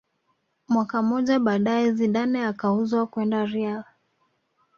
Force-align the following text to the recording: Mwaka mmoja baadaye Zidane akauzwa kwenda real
Mwaka 0.67 1.01
mmoja 1.01 1.39
baadaye 1.39 1.91
Zidane 1.91 2.45
akauzwa 2.47 3.07
kwenda 3.07 3.45
real 3.45 3.83